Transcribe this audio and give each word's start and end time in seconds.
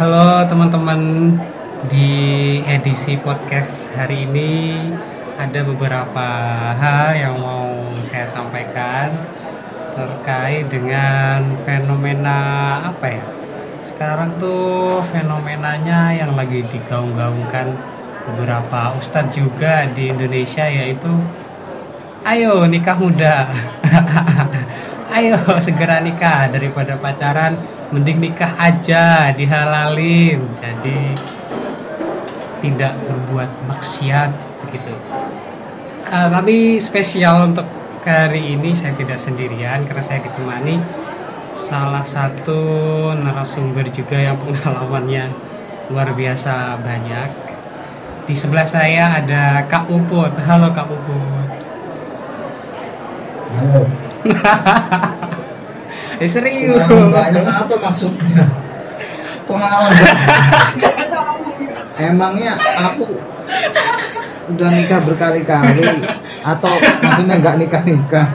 Halo 0.00 0.48
teman-teman 0.48 1.36
di 1.92 2.08
edisi 2.64 3.20
podcast 3.20 3.84
hari 3.92 4.24
ini. 4.24 4.80
Ada 5.36 5.60
beberapa 5.60 6.24
hal 6.72 7.20
yang 7.20 7.36
mau 7.36 7.68
saya 8.08 8.24
sampaikan 8.24 9.12
terkait 9.92 10.72
dengan 10.72 11.52
fenomena 11.68 12.40
apa 12.80 13.12
ya? 13.12 13.24
Sekarang 13.84 14.40
tuh 14.40 15.04
fenomenanya 15.12 16.16
yang 16.16 16.32
lagi 16.32 16.64
digaung-gaungkan 16.64 17.76
beberapa 18.24 18.96
ustadz 18.96 19.36
juga 19.36 19.84
di 19.92 20.08
Indonesia 20.08 20.64
yaitu 20.64 21.12
ayo 22.24 22.64
nikah 22.64 22.96
muda 22.96 23.52
ayo 25.20 25.36
segera 25.66 26.00
nikah. 26.00 26.48
Daripada 26.48 26.96
pacaran 26.96 27.60
mending 27.92 28.18
nikah 28.32 28.56
aja 28.56 29.30
dihalalin. 29.36 30.40
Jadi 30.56 30.98
tidak 32.64 32.92
berbuat 33.04 33.50
maksiat 33.68 34.30
begitu. 34.68 34.92
Uh, 36.10 36.28
tapi 36.32 36.80
spesial 36.82 37.52
untuk 37.52 37.68
hari 38.02 38.56
ini 38.56 38.72
saya 38.72 38.96
tidak 38.96 39.20
sendirian 39.20 39.84
karena 39.84 40.02
saya 40.02 40.24
ditemani 40.24 40.80
salah 41.54 42.02
satu 42.02 43.12
narasumber 43.14 43.92
juga 43.92 44.16
yang 44.16 44.40
pengalamannya 44.40 45.28
luar 45.92 46.08
biasa 46.16 46.80
banyak. 46.80 47.30
Di 48.24 48.34
sebelah 48.36 48.68
saya 48.68 49.20
ada 49.20 49.64
Kak 49.68 49.88
Uput. 49.88 50.32
Halo 50.44 50.72
Kak 50.72 50.88
Uput. 50.88 51.48
Halo. 53.50 53.99
Eh 56.20 56.28
serius 56.28 56.84
banyak 56.88 57.44
apa 57.44 57.74
maksudnya? 57.80 58.44
Pengalaman. 59.48 59.92
Emangnya 62.00 62.56
aku 62.56 63.18
udah 64.50 64.70
nikah 64.74 65.00
berkali-kali 65.04 66.04
atau 66.42 66.72
maksudnya 67.02 67.38
nggak 67.38 67.56
nikah 67.60 67.82
nikah? 67.86 68.28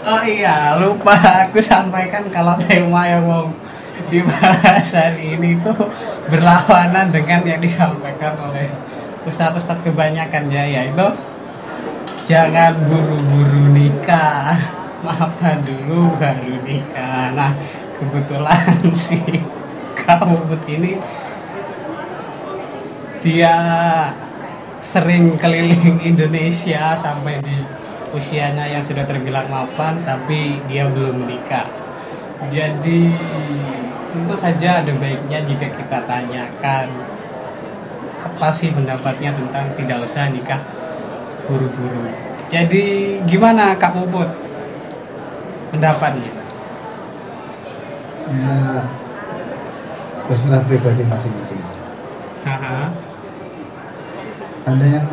Oh 0.00 0.24
iya, 0.24 0.80
lupa 0.80 1.12
aku 1.44 1.60
sampaikan 1.60 2.24
kalau 2.32 2.56
tema 2.56 3.04
yang 3.04 3.28
mau 3.28 3.52
dibahas 4.08 4.96
hari 4.96 5.36
ini 5.36 5.60
tuh 5.60 5.76
berlawanan 6.32 7.12
dengan 7.12 7.44
yang 7.44 7.60
disampaikan 7.60 8.32
oleh 8.40 8.64
ustadz-ustadz 9.28 9.84
kebanyakan 9.84 10.48
ya, 10.48 10.64
yaitu 10.64 11.04
jangan 12.24 12.72
buru-buru 12.88 13.68
nikah, 13.76 13.79
dulu 15.80 16.12
baru 16.20 16.60
nikah. 16.60 17.32
Nah, 17.32 17.52
kebetulan 17.96 18.60
si 18.96 19.16
kamu 19.96 20.36
ini 20.68 20.92
dia 23.20 23.56
sering 24.80 25.36
keliling 25.36 26.00
Indonesia 26.02 26.96
sampai 26.96 27.40
di 27.44 27.56
usianya 28.10 28.66
yang 28.66 28.82
sudah 28.82 29.06
terbilang 29.06 29.46
mapan 29.46 30.02
tapi 30.04 30.58
dia 30.66 30.88
belum 30.88 31.24
menikah. 31.24 31.68
Jadi 32.48 33.12
tentu 34.10 34.34
saja 34.34 34.80
ada 34.80 34.92
baiknya 34.96 35.44
jika 35.44 35.68
kita 35.76 35.98
tanyakan 36.08 36.88
apa 38.20 38.48
sih 38.50 38.72
pendapatnya 38.72 39.36
tentang 39.36 39.76
tidak 39.76 40.08
usah 40.08 40.32
nikah 40.32 40.60
buru-buru. 41.44 42.08
Jadi 42.50 43.20
gimana 43.28 43.78
Kak 43.78 43.94
Puput 43.94 44.49
pendapatnya? 45.70 46.32
Ya, 48.30 48.86
terserah 50.26 50.62
pribadi 50.66 51.02
masing-masing. 51.06 51.62
Ada 54.66 54.86
yang 54.86 55.06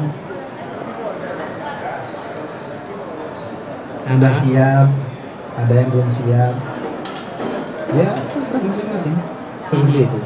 udah 4.07 4.31
Haha. 4.33 4.41
siap, 4.45 4.87
ada 5.57 5.73
yang 5.73 5.89
belum 5.89 6.09
siap. 6.13 6.53
Ya, 7.97 8.09
terserah 8.33 8.61
masing-masing. 8.61 9.15
Seperti 9.67 9.93
itu. 10.05 10.19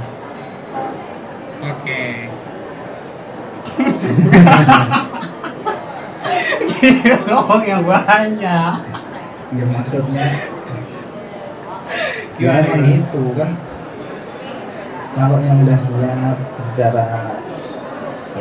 Oke. 1.62 2.03
Gila, 6.81 7.18
ngomong 7.30 7.63
yang 7.63 7.84
banyak. 7.86 9.00
Ya 9.57 9.66
maksudnya 9.67 10.25
ya 12.39 12.51
emang 12.63 12.81
ini? 12.84 13.06
itu 13.06 13.23
kan 13.38 13.50
kalau 15.16 15.38
yang 15.44 15.62
udah 15.63 15.78
siap 15.79 16.38
secara 16.66 17.06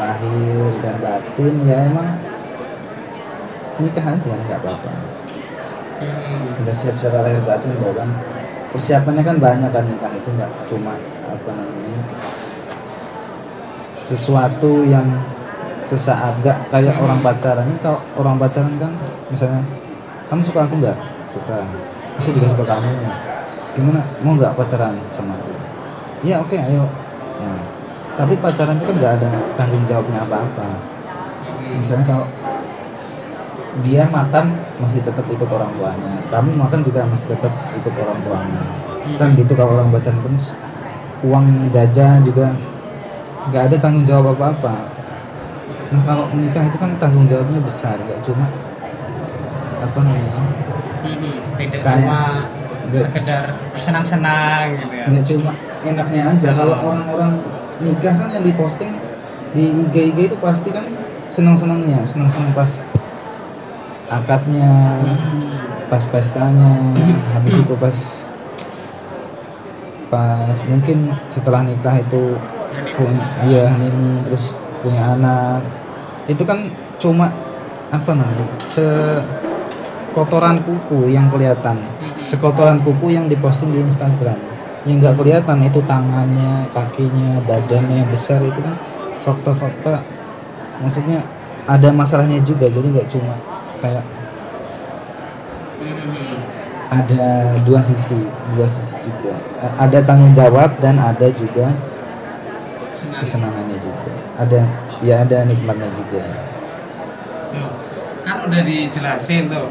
lahir 0.01 0.71
dan 0.83 0.97
batin 1.05 1.55
ya 1.67 1.77
emang 1.91 2.09
nikah 3.81 4.07
aja 4.15 4.33
nggak 4.45 4.61
apa-apa 4.63 4.93
Hmm. 6.01 6.65
udah 6.65 6.75
siap 6.81 6.95
secara 6.97 7.19
lahir 7.29 7.43
batin 7.45 7.77
kok 7.77 7.93
kan 7.99 8.11
persiapannya 8.73 9.23
kan 9.29 9.37
banyak 9.47 9.69
kan 9.75 9.85
nikah 9.85 10.13
itu 10.17 10.29
nggak 10.33 10.53
cuma 10.65 10.95
apa 11.21 11.51
namanya 11.61 12.01
sesuatu 14.09 14.83
yang 14.85 15.09
sesaat 15.91 16.33
nggak 16.43 16.59
kayak 16.73 16.95
Hmm. 16.97 17.05
orang 17.05 17.21
pacaran 17.27 17.67
ini 17.71 17.79
kalau 17.85 18.01
orang 18.21 18.37
pacaran 18.43 18.75
kan 18.83 18.93
misalnya 19.33 19.63
kamu 20.31 20.43
suka 20.47 20.63
aku 20.63 20.75
nggak? 20.79 20.99
Suka. 21.35 21.59
Aku 22.23 22.31
juga 22.31 22.47
suka 22.55 22.65
kamu 22.71 22.91
gimana? 23.75 24.01
Mau 24.23 24.39
nggak 24.39 24.55
pacaran 24.55 24.95
sama 25.11 25.35
aku? 25.35 25.53
Ya 26.23 26.39
oke 26.39 26.55
ayo. 26.55 26.87
Nah, 27.43 27.59
tapi 28.15 28.39
pacaran 28.39 28.79
itu 28.79 28.85
kan 28.87 28.97
nggak 29.03 29.15
ada 29.19 29.31
tanggung 29.59 29.85
jawabnya 29.91 30.23
apa-apa. 30.23 30.69
Misalnya 31.75 32.05
kalau 32.07 32.27
dia 33.83 34.07
makan 34.07 34.55
masih 34.83 35.03
tetap 35.03 35.23
ikut 35.31 35.47
orang 35.47 35.71
tuanya 35.79 36.19
kamu 36.35 36.59
makan 36.59 36.81
juga 36.83 37.07
masih 37.07 37.27
tetap 37.31 37.53
ikut 37.55 37.95
orang 37.99 38.19
tuanya. 38.23 38.63
Kan 39.19 39.29
gitu 39.35 39.53
kalau 39.59 39.75
orang 39.79 39.91
pacaran 39.91 40.21
terus 40.23 40.47
uang 41.27 41.47
jajan 41.75 42.23
juga 42.23 42.55
nggak 43.51 43.63
ada 43.67 43.77
tanggung 43.83 44.07
jawab 44.07 44.39
apa-apa. 44.39 44.75
Nah 45.91 46.01
kalau 46.07 46.31
menikah 46.31 46.63
itu 46.71 46.79
kan 46.79 46.91
tanggung 47.03 47.27
jawabnya 47.27 47.59
besar 47.67 47.99
nggak 47.99 48.23
cuma 48.27 48.47
apa 49.81 49.99
namanya 49.99 50.45
Hmm, 51.01 51.17
Tidak 51.57 51.81
Kayak- 51.81 51.97
cuma 51.97 52.19
nggak- 52.85 53.05
sekedar 53.09 53.43
bersenang-senang 53.73 54.67
gitu 54.77 54.95
ya. 54.95 55.05
nggak 55.09 55.25
cuma 55.27 55.51
enaknya 55.81 56.23
aja. 56.29 56.49
Kalau 56.53 56.77
orang-orang 56.79 57.33
nikah 57.79 58.15
kan 58.15 58.29
yang 58.29 58.45
diposting 58.45 58.93
di 59.51 59.65
IG 59.83 59.95
IG 60.13 60.19
itu 60.27 60.37
pasti 60.37 60.69
kan 60.69 60.85
senang-senangnya 61.27 62.05
senang-senang 62.05 62.53
pas 62.53 62.69
akadnya 64.09 64.69
Hmm. 65.01 65.89
pas 65.89 66.05
pestanya 66.05 66.71
habis 67.33 67.55
itu 67.57 67.75
pas 67.75 67.97
pas 70.11 70.57
mungkin 70.67 70.99
setelah 71.31 71.63
nikah 71.63 71.97
itu 71.97 72.35
punya 72.93 73.25
iya 73.43 73.71
honeymoon 73.71 74.21
terus 74.23 74.51
punya 74.79 75.15
anak. 75.15 75.63
Itu 76.27 76.43
kan 76.45 76.69
cuma 76.97 77.31
apa 77.89 78.11
namanya 78.13 78.45
se 78.61 78.85
kotoran 80.15 80.63
kuku 80.67 81.11
yang 81.11 81.31
kelihatan. 81.31 81.79
Sekotoran 82.21 82.83
kuku 82.83 83.15
yang 83.15 83.27
diposting 83.31 83.71
di 83.73 83.81
Instagram. 83.83 84.39
Yang 84.85 84.97
nggak 85.05 85.17
kelihatan 85.21 85.59
itu 85.65 85.81
tangannya 85.85 86.69
kakinya 86.73 87.41
badannya 87.45 87.97
yang 88.05 88.11
besar 88.11 88.41
itu 88.43 88.61
kan 88.61 88.77
fakta-fakta. 89.21 90.09
Maksudnya 90.81 91.29
ada 91.69 91.89
masalahnya 91.93 92.41
juga 92.43 92.67
jadi 92.69 92.87
nggak 92.89 93.09
cuma 93.13 93.35
kayak 93.79 94.05
Hmm. 95.81 96.45
ada 96.93 97.57
dua 97.65 97.81
sisi 97.81 98.37
dua 98.53 98.69
sisi 98.69 99.01
juga. 99.01 99.41
Ada 99.81 100.05
tanggung 100.05 100.37
jawab 100.37 100.77
dan 100.77 101.01
ada 101.01 101.33
juga 101.33 101.73
Senang. 102.93 103.21
kesenangannya 103.25 103.79
juga. 103.81 104.13
Ada 104.37 104.61
ya 105.01 105.25
ada 105.25 105.47
nikmatnya 105.49 105.89
juga. 105.97 106.25
Tuh, 107.51 107.71
kan 108.23 108.37
udah 108.45 108.61
dijelasin 108.61 109.49
tuh 109.49 109.69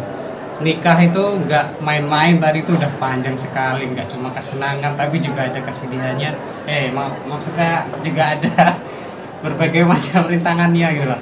nikah 0.59 1.00
itu 1.00 1.23
nggak 1.47 1.79
main-main 1.79 2.35
tadi 2.35 2.67
tuh 2.67 2.75
udah 2.75 2.91
panjang 3.00 3.39
sekali 3.39 3.88
nggak 3.95 4.11
cuma 4.11 4.27
kesenangan 4.35 5.00
tapi 5.00 5.23
juga 5.23 5.47
ada 5.47 5.59
kesedihannya. 5.63 6.31
Eh 6.67 6.91
mak 6.91 7.23
maksudnya 7.27 7.88
juga 8.03 8.35
ada 8.35 8.75
berbagai 9.44 9.88
macam 9.88 10.27
rintangannya 10.27 10.88
gitu 11.00 11.07
loh. 11.07 11.21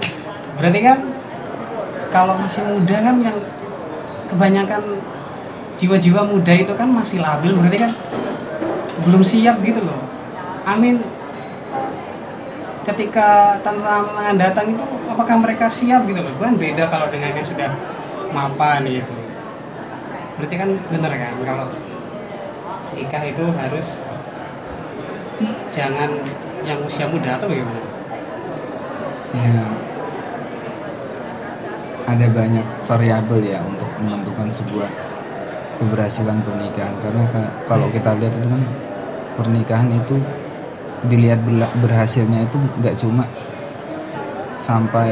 Berarti 0.57 0.79
kan 0.81 0.99
kalau 2.09 2.33
masih 2.41 2.65
muda 2.65 2.97
kan 2.97 3.15
yang 3.21 3.37
kebanyakan 4.33 4.81
jiwa-jiwa 5.77 6.21
muda 6.25 6.53
itu 6.57 6.73
kan 6.73 6.89
masih 6.89 7.21
labil 7.21 7.53
berarti 7.53 7.77
kan 7.77 7.91
belum 9.05 9.21
siap 9.21 9.61
gitu 9.61 9.85
loh. 9.85 10.01
Amin. 10.65 11.05
Ketika 12.89 13.61
tantangan 13.61 14.39
datang 14.39 14.73
itu 14.73 14.83
apakah 15.11 15.37
mereka 15.37 15.69
siap 15.69 16.09
gitu 16.09 16.25
loh? 16.25 16.33
Kan 16.41 16.57
beda 16.57 16.89
kalau 16.89 17.05
dengan 17.13 17.37
yang 17.37 17.45
sudah 17.45 17.69
mapan 18.33 18.81
gitu 18.89 19.16
berarti 20.37 20.55
kan 20.61 20.69
bener 20.93 21.11
kan 21.23 21.35
kalau 21.47 21.65
nikah 22.95 23.23
itu 23.31 23.43
harus 23.61 23.87
jangan 25.75 26.11
yang 26.67 26.79
usia 26.87 27.05
muda 27.13 27.29
atau 27.37 27.47
bagaimana? 27.51 27.81
ya 29.31 29.87
ada 32.11 32.27
banyak 32.37 32.65
variabel 32.89 33.39
ya 33.51 33.57
untuk 33.71 33.89
menentukan 34.03 34.49
sebuah 34.59 34.89
keberhasilan 35.79 36.39
pernikahan 36.47 36.97
karena 37.03 37.21
ka- 37.33 37.53
kalau 37.69 37.87
kita 37.95 38.09
lihat 38.19 38.33
itu 38.39 38.47
kan 38.55 38.63
pernikahan 39.37 39.89
itu 39.99 40.13
dilihat 41.11 41.41
berhasilnya 41.83 42.39
itu 42.47 42.57
nggak 42.79 42.95
cuma 43.03 43.23
sampai 44.67 45.11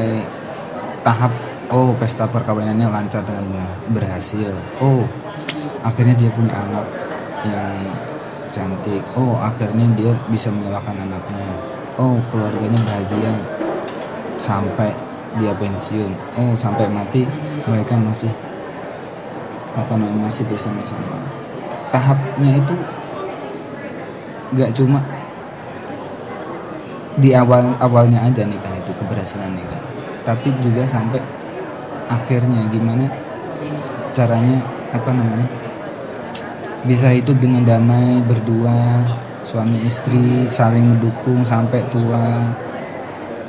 tahap 1.05 1.33
oh 1.77 1.89
pesta 1.99 2.25
perkawinannya 2.33 2.87
lancar 2.95 3.23
dan 3.29 3.45
ber- 3.55 3.79
berhasil. 3.95 4.51
Oh 4.87 5.01
akhirnya 5.87 6.15
dia 6.21 6.29
punya 6.37 6.53
anak 6.63 6.85
yang 7.51 7.69
cantik. 8.55 9.01
Oh 9.19 9.33
akhirnya 9.49 9.85
dia 9.99 10.11
bisa 10.33 10.49
menyalahkan 10.55 10.97
anaknya. 11.05 11.49
Oh 12.01 12.17
keluarganya 12.31 12.79
bahagia 12.89 13.33
sampai 14.47 14.89
dia 15.35 15.51
pensiun. 15.55 16.11
Oh 16.39 16.53
sampai 16.55 16.87
mati 16.87 17.23
mereka 17.67 17.95
masih 17.99 18.31
apa 19.75 19.93
namanya 19.99 20.31
masih 20.31 20.43
bersama-sama. 20.47 21.19
Tahapnya 21.91 22.51
itu 22.59 22.75
nggak 24.53 24.71
cuma 24.77 24.99
di 27.15 27.31
awal 27.31 27.79
awalnya 27.79 28.19
aja 28.27 28.43
nikah 28.43 28.75
itu 28.75 28.91
keberhasilan 28.91 29.51
nikah 29.55 29.79
tapi 30.27 30.51
juga 30.59 30.83
sampai 30.83 31.23
akhirnya 32.11 32.61
gimana 32.69 33.09
caranya 34.13 34.61
apa 34.93 35.09
namanya 35.11 35.47
bisa 36.85 37.09
hidup 37.09 37.41
dengan 37.41 37.65
damai 37.65 38.21
berdua 38.29 39.01
suami 39.45 39.81
istri 39.85 40.45
saling 40.53 40.97
mendukung 40.97 41.41
sampai 41.41 41.81
tua 41.89 42.53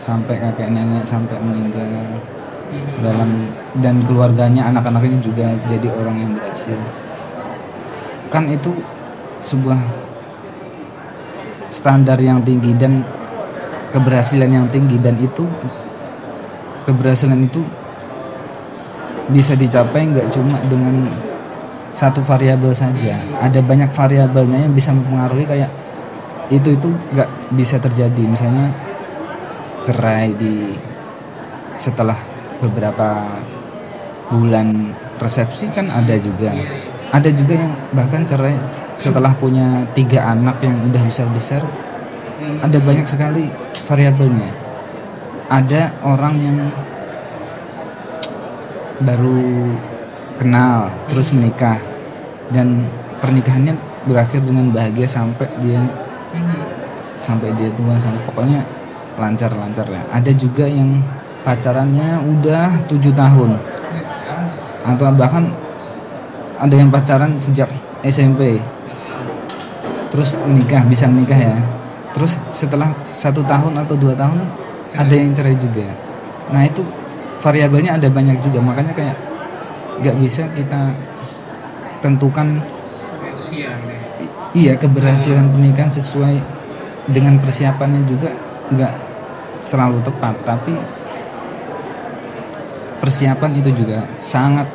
sampai 0.00 0.38
kakek 0.38 0.70
nenek 0.70 1.04
sampai 1.08 1.36
meninggal. 1.40 2.20
Dalam 3.00 3.46
dan 3.78 4.02
keluarganya 4.06 4.66
anak-anaknya 4.74 5.22
juga 5.22 5.46
jadi 5.70 5.86
orang 5.86 6.16
yang 6.18 6.30
berhasil. 6.34 6.78
Kan 8.30 8.50
itu 8.50 8.74
sebuah 9.46 9.78
standar 11.70 12.18
yang 12.18 12.42
tinggi 12.42 12.74
dan 12.74 13.06
keberhasilan 13.94 14.50
yang 14.50 14.66
tinggi 14.74 14.98
dan 14.98 15.14
itu 15.22 15.46
keberhasilan 16.90 17.46
itu 17.46 17.62
bisa 19.30 19.58
dicapai 19.58 20.06
nggak 20.10 20.28
cuma 20.30 20.56
dengan 20.70 21.02
satu 21.96 22.20
variabel 22.22 22.76
saja. 22.76 23.18
Ada 23.40 23.64
banyak 23.64 23.90
variabelnya 23.96 24.68
yang 24.68 24.74
bisa 24.76 24.92
mempengaruhi 24.92 25.48
kayak 25.48 25.70
itu 26.52 26.76
itu 26.76 26.88
nggak 27.16 27.30
bisa 27.56 27.80
terjadi. 27.80 28.22
Misalnya 28.22 28.70
cerai 29.82 30.34
di 30.36 30.76
setelah 31.76 32.16
beberapa 32.60 33.40
bulan 34.30 34.92
resepsi 35.18 35.72
kan 35.72 35.88
ada 35.88 36.14
juga. 36.20 36.52
Ada 37.14 37.30
juga 37.32 37.54
yang 37.54 37.72
bahkan 37.94 38.26
cerai 38.26 38.58
setelah 38.98 39.30
punya 39.38 39.86
tiga 39.94 40.26
anak 40.26 40.58
yang 40.60 40.74
udah 40.90 41.02
besar 41.06 41.28
besar 41.30 41.62
ada 42.36 42.78
banyak 42.80 43.06
sekali 43.08 43.48
variabelnya. 43.88 44.52
Ada 45.48 45.94
orang 46.04 46.34
yang 46.42 46.58
baru 49.02 49.72
kenal 50.40 50.92
terus 51.10 51.32
menikah. 51.32 51.80
Dan 52.46 52.86
pernikahannya 53.18 53.74
berakhir 54.06 54.46
dengan 54.46 54.70
bahagia 54.70 55.10
sampai 55.10 55.50
dia 55.66 55.82
sampai 57.18 57.50
dia 57.58 57.72
tua 57.74 57.98
sampai 57.98 58.22
pokoknya 58.22 58.60
lancar-lancar 59.16 59.88
ya 59.88 60.04
ada 60.12 60.30
juga 60.36 60.68
yang 60.68 61.00
pacarannya 61.42 62.22
udah 62.22 62.86
tujuh 62.86 63.10
tahun. 63.16 63.58
Atau 64.86 65.10
bahkan 65.18 65.50
ada 66.62 66.74
yang 66.78 66.94
pacaran 66.94 67.34
sejak 67.42 67.66
SMP 68.06 68.62
terus 70.14 70.38
menikah 70.46 70.86
bisa 70.86 71.10
menikah 71.10 71.36
ya. 71.36 71.56
Terus 72.14 72.38
setelah 72.54 72.94
satu 73.18 73.42
tahun 73.44 73.76
atau 73.82 73.98
dua 73.98 74.14
tahun 74.14 74.38
ada 74.94 75.14
yang 75.14 75.34
cerai 75.34 75.58
juga. 75.58 75.90
Nah 76.54 76.62
itu 76.64 76.80
variabelnya 77.46 77.94
ada 77.94 78.10
banyak 78.10 78.42
juga. 78.42 78.58
Makanya 78.58 78.90
kayak 78.98 79.16
nggak 80.02 80.16
bisa 80.18 80.42
kita 80.50 80.98
tentukan 82.02 82.66
usia 83.38 83.70
iya 84.50 84.74
keberhasilan 84.74 85.54
pernikahan 85.54 85.92
sesuai 85.94 86.42
dengan 87.06 87.38
persiapannya 87.38 88.02
juga 88.10 88.34
nggak 88.74 88.94
selalu 89.62 90.02
tepat. 90.02 90.34
Tapi 90.42 90.74
persiapan 92.98 93.50
itu 93.54 93.70
juga 93.70 94.10
sangat 94.18 94.66